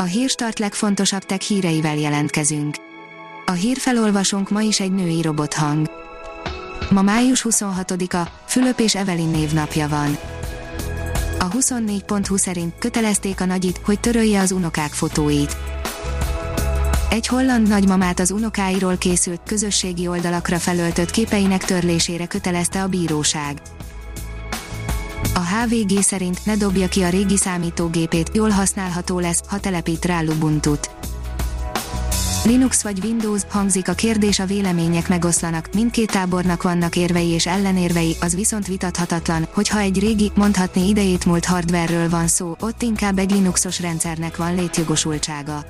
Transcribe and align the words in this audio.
A 0.00 0.04
hírstart 0.04 0.58
legfontosabb 0.58 1.22
tech 1.22 1.40
híreivel 1.40 1.96
jelentkezünk. 1.96 2.76
A 3.46 3.52
hírfelolvasónk 3.52 4.50
ma 4.50 4.60
is 4.60 4.80
egy 4.80 4.92
női 4.92 5.22
robothang. 5.22 5.90
Ma 6.90 7.02
május 7.02 7.46
26-a, 7.50 8.28
Fülöp 8.46 8.80
és 8.80 8.94
Evelin 8.94 9.28
névnapja 9.28 9.88
van. 9.88 10.18
A 11.38 11.48
24.20 11.48 12.36
szerint 12.36 12.74
kötelezték 12.78 13.40
a 13.40 13.44
nagyit, 13.44 13.80
hogy 13.84 14.00
törölje 14.00 14.40
az 14.40 14.52
unokák 14.52 14.92
fotóit. 14.92 15.56
Egy 17.10 17.26
holland 17.26 17.68
nagymamát 17.68 18.20
az 18.20 18.30
unokáiról 18.30 18.96
készült 18.96 19.40
közösségi 19.46 20.06
oldalakra 20.08 20.58
felöltött 20.58 21.10
képeinek 21.10 21.64
törlésére 21.64 22.26
kötelezte 22.26 22.82
a 22.82 22.86
bíróság. 22.86 23.60
A 25.38 25.40
HVG 25.40 26.02
szerint 26.02 26.44
ne 26.44 26.56
dobja 26.56 26.88
ki 26.88 27.02
a 27.02 27.08
régi 27.08 27.36
számítógépét, 27.36 28.30
jól 28.32 28.50
használható 28.50 29.18
lesz, 29.18 29.42
ha 29.48 29.58
telepít 29.60 30.04
rá 30.04 30.20
Lubuntu-t. 30.22 30.90
Linux 32.44 32.82
vagy 32.82 33.04
Windows, 33.04 33.42
hangzik 33.48 33.88
a 33.88 33.92
kérdés 33.92 34.38
a 34.38 34.46
vélemények 34.46 35.08
megoszlanak, 35.08 35.68
mindkét 35.74 36.10
tábornak 36.10 36.62
vannak 36.62 36.96
érvei 36.96 37.26
és 37.26 37.46
ellenérvei, 37.46 38.16
az 38.20 38.34
viszont 38.34 38.66
vitathatatlan, 38.66 39.48
hogyha 39.52 39.78
egy 39.78 39.98
régi, 39.98 40.32
mondhatni 40.34 40.88
idejét 40.88 41.24
múlt 41.24 41.44
hardverről 41.44 42.08
van 42.08 42.26
szó, 42.26 42.56
ott 42.60 42.82
inkább 42.82 43.18
egy 43.18 43.30
Linuxos 43.30 43.80
rendszernek 43.80 44.36
van 44.36 44.54
létjogosultsága. 44.54 45.64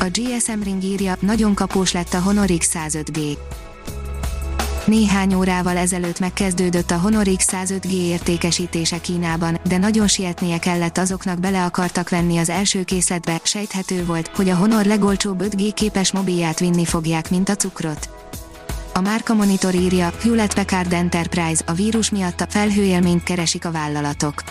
A 0.00 0.06
GSM 0.12 0.62
Ring 0.62 0.82
írja, 0.82 1.16
nagyon 1.20 1.54
kapós 1.54 1.92
lett 1.92 2.14
a 2.14 2.20
Honor 2.20 2.48
X105G. 2.48 3.36
Néhány 4.88 5.34
órával 5.34 5.76
ezelőtt 5.76 6.18
megkezdődött 6.18 6.90
a 6.90 6.98
Honor 6.98 7.24
X105G 7.26 7.92
értékesítése 7.92 9.00
Kínában, 9.00 9.58
de 9.68 9.78
nagyon 9.78 10.06
sietnie 10.06 10.58
kellett 10.58 10.98
azoknak 10.98 11.40
bele 11.40 11.64
akartak 11.64 12.08
venni 12.08 12.38
az 12.38 12.48
első 12.48 12.82
készletbe, 12.82 13.40
sejthető 13.42 14.04
volt, 14.04 14.28
hogy 14.28 14.48
a 14.48 14.56
Honor 14.56 14.84
legolcsóbb 14.84 15.42
5G 15.42 15.70
képes 15.74 16.12
mobilját 16.12 16.58
vinni 16.58 16.84
fogják, 16.84 17.30
mint 17.30 17.48
a 17.48 17.54
cukrot. 17.54 18.08
A 18.94 19.00
Márka 19.00 19.34
Monitor 19.34 19.74
írja, 19.74 20.10
Hewlett 20.22 20.54
Packard 20.54 20.92
Enterprise, 20.92 21.64
a 21.66 21.72
vírus 21.72 22.10
miatt 22.10 22.40
a 22.40 22.46
felhőélményt 22.48 23.22
keresik 23.22 23.64
a 23.64 23.70
vállalatok 23.70 24.42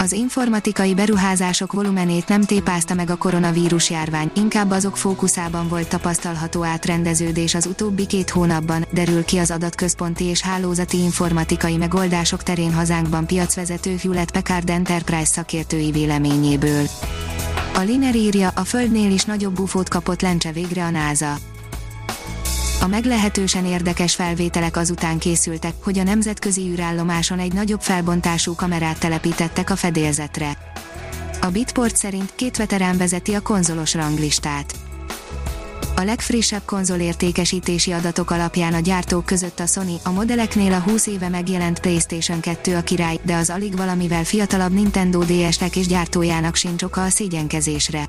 az 0.00 0.12
informatikai 0.12 0.94
beruházások 0.94 1.72
volumenét 1.72 2.28
nem 2.28 2.40
tépázta 2.40 2.94
meg 2.94 3.10
a 3.10 3.16
koronavírus 3.16 3.90
járvány, 3.90 4.30
inkább 4.34 4.70
azok 4.70 4.96
fókuszában 4.96 5.68
volt 5.68 5.88
tapasztalható 5.88 6.64
átrendeződés 6.64 7.54
az 7.54 7.66
utóbbi 7.66 8.06
két 8.06 8.30
hónapban, 8.30 8.86
derül 8.90 9.24
ki 9.24 9.38
az 9.38 9.50
adatközponti 9.50 10.24
és 10.24 10.40
hálózati 10.40 10.96
informatikai 10.96 11.76
megoldások 11.76 12.42
terén 12.42 12.74
hazánkban 12.74 13.26
piacvezető 13.26 13.96
Hewlett 14.02 14.30
Packard 14.30 14.70
Enterprise 14.70 15.24
szakértői 15.24 15.90
véleményéből. 15.90 16.86
A 17.74 17.80
Liner 17.80 18.14
írja, 18.14 18.48
a 18.54 18.64
Földnél 18.64 19.10
is 19.10 19.24
nagyobb 19.24 19.54
bufót 19.54 19.88
kapott 19.88 20.20
lencse 20.20 20.52
végre 20.52 20.84
a 20.84 20.90
NASA. 20.90 21.34
A 22.80 22.86
meglehetősen 22.86 23.64
érdekes 23.64 24.14
felvételek 24.14 24.76
azután 24.76 25.18
készültek, 25.18 25.74
hogy 25.82 25.98
a 25.98 26.02
nemzetközi 26.02 26.60
űrállomáson 26.60 27.38
egy 27.38 27.52
nagyobb 27.52 27.80
felbontású 27.80 28.54
kamerát 28.54 28.98
telepítettek 28.98 29.70
a 29.70 29.76
fedélzetre. 29.76 30.56
A 31.40 31.46
Bitport 31.46 31.96
szerint 31.96 32.32
két 32.34 32.56
veterán 32.56 32.96
vezeti 32.96 33.34
a 33.34 33.40
konzolos 33.40 33.94
ranglistát. 33.94 34.74
A 35.96 36.02
legfrissebb 36.02 36.62
konzolértékesítési 36.64 37.92
adatok 37.92 38.30
alapján 38.30 38.74
a 38.74 38.80
gyártók 38.80 39.24
között 39.24 39.60
a 39.60 39.66
Sony, 39.66 39.98
a 40.04 40.10
modelleknél 40.10 40.72
a 40.72 40.80
20 40.80 41.06
éve 41.06 41.28
megjelent 41.28 41.80
PlayStation 41.80 42.40
2 42.40 42.76
a 42.76 42.82
király, 42.82 43.18
de 43.22 43.36
az 43.36 43.50
alig 43.50 43.76
valamivel 43.76 44.24
fiatalabb 44.24 44.72
Nintendo 44.72 45.24
DS-nek 45.24 45.76
és 45.76 45.86
gyártójának 45.86 46.54
sincs 46.54 46.82
oka 46.82 47.02
a 47.02 47.08
szégyenkezésre. 47.08 48.06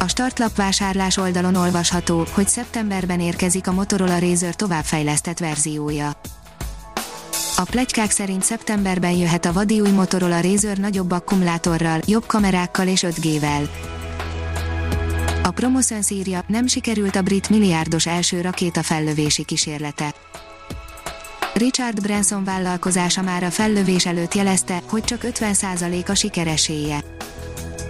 A 0.00 0.08
startlap 0.08 0.56
vásárlás 0.56 1.16
oldalon 1.16 1.54
olvasható, 1.54 2.26
hogy 2.32 2.48
szeptemberben 2.48 3.20
érkezik 3.20 3.66
a 3.66 3.72
Motorola 3.72 4.18
Razr 4.18 4.50
továbbfejlesztett 4.50 5.38
verziója. 5.38 6.20
A 7.56 7.62
plegykák 7.62 8.10
szerint 8.10 8.42
szeptemberben 8.42 9.10
jöhet 9.10 9.44
a 9.44 9.52
vadi 9.52 9.80
új 9.80 9.90
Motorola 9.90 10.40
Razr 10.40 10.78
nagyobb 10.78 11.10
akkumulátorral, 11.10 12.00
jobb 12.06 12.26
kamerákkal 12.26 12.86
és 12.86 13.04
5G-vel. 13.06 13.68
A 15.42 15.50
Promotion 15.50 16.00
írja, 16.08 16.44
nem 16.46 16.66
sikerült 16.66 17.16
a 17.16 17.22
brit 17.22 17.50
milliárdos 17.50 18.06
első 18.06 18.40
rakéta 18.40 18.82
fellövési 18.82 19.44
kísérlete. 19.44 20.14
Richard 21.54 22.00
Branson 22.00 22.44
vállalkozása 22.44 23.22
már 23.22 23.42
a 23.42 23.50
fellövés 23.50 24.06
előtt 24.06 24.34
jelezte, 24.34 24.82
hogy 24.88 25.04
csak 25.04 25.20
50% 25.22 26.08
a 26.08 26.14
sikereséje. 26.14 27.04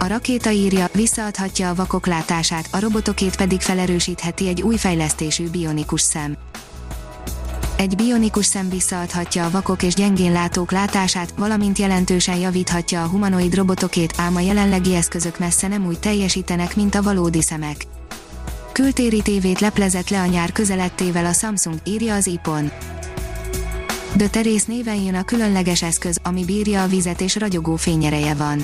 A 0.01 0.07
rakéta 0.07 0.51
írja, 0.51 0.87
visszaadhatja 0.93 1.69
a 1.69 1.75
vakok 1.75 2.07
látását, 2.07 2.67
a 2.71 2.79
robotokét 2.79 3.35
pedig 3.35 3.61
felerősítheti 3.61 4.47
egy 4.47 4.61
új 4.61 4.77
fejlesztésű 4.77 5.49
bionikus 5.49 6.01
szem. 6.01 6.37
Egy 7.77 7.95
bionikus 7.95 8.45
szem 8.45 8.69
visszaadhatja 8.69 9.45
a 9.45 9.49
vakok 9.49 9.83
és 9.83 9.93
gyengén 9.93 10.31
látók 10.31 10.71
látását, 10.71 11.33
valamint 11.37 11.77
jelentősen 11.77 12.37
javíthatja 12.37 13.03
a 13.03 13.07
humanoid 13.07 13.55
robotokét, 13.55 14.13
ám 14.17 14.35
a 14.35 14.39
jelenlegi 14.39 14.95
eszközök 14.95 15.39
messze 15.39 15.67
nem 15.67 15.85
úgy 15.85 15.99
teljesítenek, 15.99 16.75
mint 16.75 16.95
a 16.95 17.01
valódi 17.01 17.41
szemek. 17.41 17.85
Kültéri 18.71 19.21
tévét 19.21 19.59
leplezett 19.59 20.09
le 20.09 20.21
a 20.21 20.25
nyár 20.25 20.51
közelettével 20.51 21.25
a 21.25 21.33
Samsung, 21.33 21.77
írja 21.83 22.15
az 22.15 22.27
IPON. 22.27 22.71
De 24.15 24.27
Terész 24.27 24.65
néven 24.65 25.01
jön 25.01 25.15
a 25.15 25.23
különleges 25.23 25.81
eszköz, 25.81 26.17
ami 26.23 26.45
bírja 26.45 26.83
a 26.83 26.87
vizet 26.87 27.21
és 27.21 27.35
ragyogó 27.35 27.75
fényereje 27.75 28.33
van. 28.33 28.63